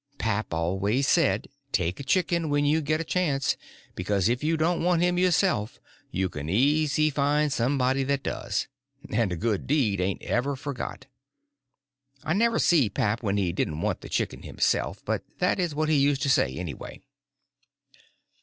[0.17, 3.55] Pap always said, take a chicken when you get a chance,
[3.93, 8.67] because if you don't want him yourself you can easy find somebody that does,
[9.11, 11.05] and a good deed ain't ever forgot.
[12.23, 15.87] I never see pap when he didn't want the chicken himself, but that is what
[15.87, 16.99] he used to say, anyway.